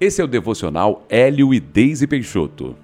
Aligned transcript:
Esse 0.00 0.20
é 0.20 0.24
o 0.24 0.28
devocional 0.28 1.06
Hélio 1.08 1.54
e 1.54 1.60
Deise 1.60 2.06
Peixoto. 2.06 2.74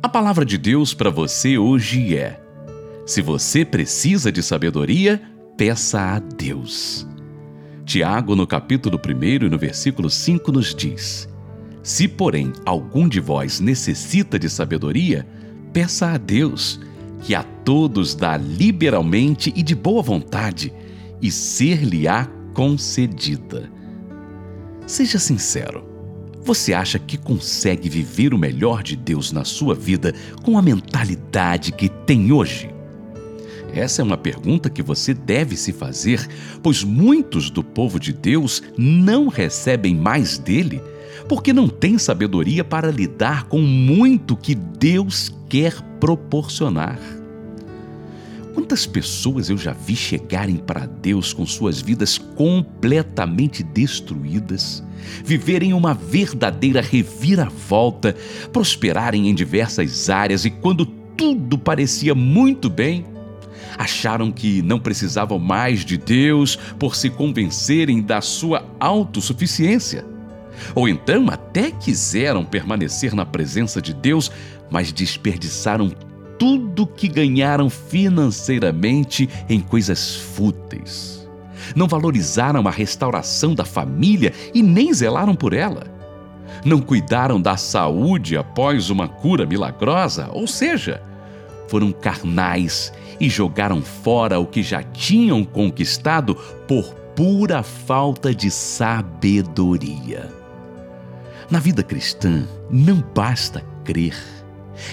A 0.00 0.08
palavra 0.08 0.44
de 0.44 0.56
Deus 0.56 0.94
para 0.94 1.10
você 1.10 1.58
hoje 1.58 2.16
é: 2.16 2.40
se 3.04 3.20
você 3.20 3.64
precisa 3.64 4.30
de 4.30 4.40
sabedoria, 4.40 5.20
peça 5.56 6.00
a 6.00 6.18
Deus. 6.20 7.06
Tiago, 7.84 8.36
no 8.36 8.46
capítulo 8.46 9.00
1 9.04 9.46
e 9.46 9.50
no 9.50 9.58
versículo 9.58 10.08
5, 10.08 10.52
nos 10.52 10.72
diz: 10.72 11.28
Se, 11.82 12.06
porém, 12.06 12.52
algum 12.64 13.08
de 13.08 13.18
vós 13.18 13.58
necessita 13.58 14.38
de 14.38 14.48
sabedoria, 14.48 15.26
peça 15.72 16.12
a 16.12 16.18
Deus, 16.18 16.78
que 17.20 17.34
a 17.34 17.42
todos 17.42 18.14
dá 18.14 18.36
liberalmente 18.36 19.52
e 19.56 19.62
de 19.62 19.74
boa 19.74 20.02
vontade, 20.02 20.72
e 21.20 21.32
ser-lhe-á 21.32 22.28
concedida. 22.54 23.68
Seja 24.86 25.18
sincero. 25.18 25.91
Você 26.44 26.72
acha 26.72 26.98
que 26.98 27.16
consegue 27.16 27.88
viver 27.88 28.34
o 28.34 28.38
melhor 28.38 28.82
de 28.82 28.96
Deus 28.96 29.30
na 29.30 29.44
sua 29.44 29.74
vida 29.74 30.12
com 30.42 30.58
a 30.58 30.62
mentalidade 30.62 31.70
que 31.72 31.88
tem 31.88 32.32
hoje? 32.32 32.68
Essa 33.72 34.02
é 34.02 34.04
uma 34.04 34.18
pergunta 34.18 34.68
que 34.68 34.82
você 34.82 35.14
deve 35.14 35.56
se 35.56 35.72
fazer, 35.72 36.28
pois 36.62 36.84
muitos 36.84 37.48
do 37.48 37.62
povo 37.62 37.98
de 37.98 38.12
Deus 38.12 38.62
não 38.76 39.28
recebem 39.28 39.94
mais 39.94 40.36
dele 40.36 40.82
porque 41.28 41.52
não 41.52 41.68
têm 41.68 41.96
sabedoria 41.96 42.64
para 42.64 42.90
lidar 42.90 43.44
com 43.44 43.60
muito 43.60 44.36
que 44.36 44.54
Deus 44.54 45.32
quer 45.48 45.80
proporcionar. 46.00 47.21
Quantas 48.54 48.86
pessoas 48.86 49.48
eu 49.48 49.56
já 49.56 49.72
vi 49.72 49.96
chegarem 49.96 50.56
para 50.56 50.86
Deus 50.86 51.32
com 51.32 51.46
suas 51.46 51.80
vidas 51.80 52.18
completamente 52.18 53.62
destruídas, 53.62 54.84
viverem 55.24 55.72
uma 55.72 55.94
verdadeira 55.94 56.80
reviravolta, 56.82 58.14
prosperarem 58.52 59.28
em 59.28 59.34
diversas 59.34 60.10
áreas 60.10 60.44
e 60.44 60.50
quando 60.50 60.84
tudo 60.84 61.56
parecia 61.56 62.14
muito 62.14 62.68
bem, 62.68 63.06
acharam 63.78 64.30
que 64.30 64.60
não 64.60 64.78
precisavam 64.78 65.38
mais 65.38 65.84
de 65.84 65.96
Deus 65.96 66.56
por 66.78 66.94
se 66.94 67.08
convencerem 67.08 68.02
da 68.02 68.20
sua 68.20 68.66
autossuficiência. 68.78 70.04
Ou 70.74 70.88
então 70.88 71.28
até 71.30 71.70
quiseram 71.70 72.44
permanecer 72.44 73.14
na 73.14 73.24
presença 73.24 73.80
de 73.80 73.94
Deus, 73.94 74.30
mas 74.70 74.92
desperdiçaram 74.92 75.90
tudo 76.42 76.88
que 76.88 77.06
ganharam 77.06 77.70
financeiramente 77.70 79.30
em 79.48 79.60
coisas 79.60 80.16
fúteis. 80.16 81.24
Não 81.76 81.86
valorizaram 81.86 82.66
a 82.66 82.70
restauração 82.72 83.54
da 83.54 83.64
família 83.64 84.32
e 84.52 84.60
nem 84.60 84.92
zelaram 84.92 85.36
por 85.36 85.52
ela. 85.52 85.84
Não 86.64 86.80
cuidaram 86.80 87.40
da 87.40 87.56
saúde 87.56 88.36
após 88.36 88.90
uma 88.90 89.06
cura 89.06 89.46
milagrosa, 89.46 90.30
ou 90.32 90.48
seja, 90.48 91.00
foram 91.68 91.92
carnais 91.92 92.92
e 93.20 93.28
jogaram 93.28 93.80
fora 93.80 94.40
o 94.40 94.46
que 94.46 94.64
já 94.64 94.82
tinham 94.82 95.44
conquistado 95.44 96.34
por 96.66 96.92
pura 97.14 97.62
falta 97.62 98.34
de 98.34 98.50
sabedoria. 98.50 100.28
Na 101.48 101.60
vida 101.60 101.84
cristã, 101.84 102.48
não 102.68 103.00
basta 103.14 103.64
crer 103.84 104.41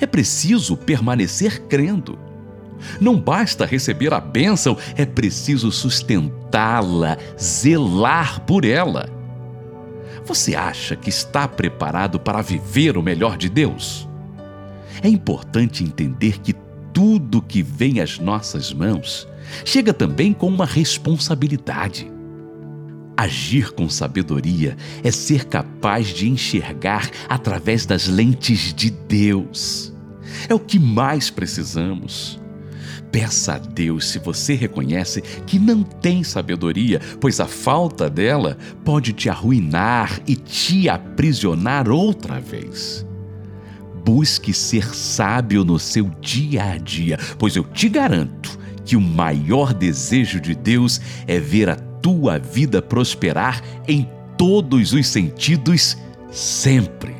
é 0.00 0.06
preciso 0.06 0.76
permanecer 0.76 1.62
crendo. 1.62 2.18
Não 3.00 3.18
basta 3.18 3.64
receber 3.64 4.12
a 4.12 4.20
bênção, 4.20 4.76
é 4.96 5.06
preciso 5.06 5.72
sustentá-la, 5.72 7.16
zelar 7.40 8.40
por 8.42 8.64
ela. 8.64 9.08
Você 10.24 10.54
acha 10.54 10.96
que 10.96 11.08
está 11.08 11.46
preparado 11.46 12.18
para 12.18 12.42
viver 12.42 12.96
o 12.96 13.02
melhor 13.02 13.36
de 13.36 13.48
Deus? 13.48 14.08
É 15.02 15.08
importante 15.08 15.84
entender 15.84 16.40
que 16.40 16.54
tudo 16.92 17.42
que 17.42 17.62
vem 17.62 18.00
às 18.00 18.18
nossas 18.18 18.72
mãos 18.72 19.28
chega 19.64 19.92
também 19.92 20.32
com 20.32 20.48
uma 20.48 20.66
responsabilidade. 20.66 22.10
Agir 23.16 23.72
com 23.72 23.88
sabedoria 23.88 24.76
é 25.02 25.10
ser 25.10 25.46
capaz 25.46 26.08
de 26.08 26.28
enxergar 26.28 27.10
através 27.28 27.86
das 27.86 28.06
lentes 28.06 28.74
de 28.74 28.90
Deus. 28.90 29.92
É 30.48 30.54
o 30.54 30.60
que 30.60 30.78
mais 30.78 31.30
precisamos. 31.30 32.38
Peça 33.10 33.54
a 33.54 33.58
Deus 33.58 34.08
se 34.08 34.18
você 34.18 34.54
reconhece 34.54 35.22
que 35.46 35.58
não 35.58 35.82
tem 35.82 36.22
sabedoria, 36.22 37.00
pois 37.18 37.40
a 37.40 37.46
falta 37.46 38.10
dela 38.10 38.58
pode 38.84 39.14
te 39.14 39.30
arruinar 39.30 40.20
e 40.26 40.36
te 40.36 40.88
aprisionar 40.88 41.88
outra 41.88 42.38
vez. 42.38 43.06
Busque 44.04 44.52
ser 44.52 44.94
sábio 44.94 45.64
no 45.64 45.78
seu 45.78 46.10
dia 46.20 46.64
a 46.64 46.76
dia, 46.76 47.18
pois 47.38 47.56
eu 47.56 47.64
te 47.64 47.88
garanto 47.88 48.58
que 48.84 48.96
o 48.96 49.00
maior 49.00 49.74
desejo 49.74 50.40
de 50.40 50.54
Deus 50.54 51.00
é 51.26 51.40
ver 51.40 51.68
a 51.68 51.76
tua 52.02 52.38
vida 52.38 52.80
prosperar 52.80 53.62
em 53.86 54.08
todos 54.36 54.92
os 54.92 55.06
sentidos, 55.06 55.96
sempre. 56.30 57.14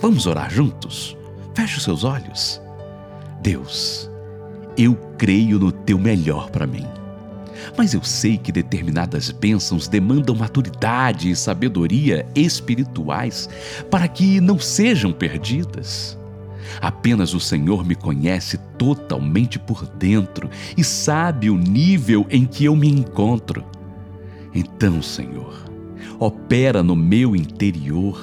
Vamos 0.00 0.26
orar 0.26 0.50
juntos? 0.50 1.16
Feche 1.54 1.78
os 1.78 1.84
seus 1.84 2.04
olhos. 2.04 2.60
Deus, 3.40 4.10
eu 4.76 4.94
creio 5.16 5.58
no 5.58 5.70
teu 5.70 5.98
melhor 5.98 6.50
para 6.50 6.66
mim. 6.66 6.86
Mas 7.76 7.94
eu 7.94 8.02
sei 8.02 8.36
que 8.36 8.52
determinadas 8.52 9.30
bênçãos 9.30 9.88
demandam 9.88 10.34
maturidade 10.34 11.30
e 11.30 11.36
sabedoria 11.36 12.26
espirituais 12.34 13.48
para 13.90 14.06
que 14.08 14.40
não 14.40 14.58
sejam 14.58 15.12
perdidas. 15.12 16.18
Apenas 16.80 17.34
o 17.34 17.40
Senhor 17.40 17.84
me 17.84 17.94
conhece 17.94 18.58
totalmente 18.78 19.58
por 19.58 19.86
dentro 19.86 20.50
e 20.76 20.82
sabe 20.82 21.50
o 21.50 21.56
nível 21.56 22.26
em 22.30 22.44
que 22.44 22.64
eu 22.64 22.74
me 22.74 22.88
encontro. 22.88 23.64
Então, 24.54 25.02
Senhor, 25.02 25.64
opera 26.18 26.82
no 26.82 26.94
meu 26.94 27.34
interior. 27.34 28.20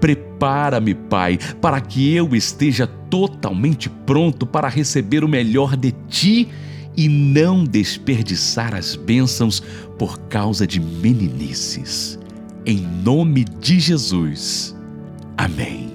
Prepara-me, 0.00 0.94
Pai, 0.94 1.38
para 1.60 1.80
que 1.80 2.14
eu 2.14 2.34
esteja 2.34 2.86
totalmente 2.86 3.88
pronto 3.88 4.46
para 4.46 4.68
receber 4.68 5.24
o 5.24 5.28
melhor 5.28 5.76
de 5.76 5.92
Ti 6.08 6.48
e 6.96 7.08
não 7.08 7.64
desperdiçar 7.64 8.74
as 8.74 8.94
bênçãos 8.94 9.62
por 9.98 10.18
causa 10.28 10.66
de 10.66 10.80
meninices. 10.80 12.18
Em 12.64 12.78
nome 12.78 13.44
de 13.44 13.78
Jesus. 13.80 14.74
Amém. 15.36 15.93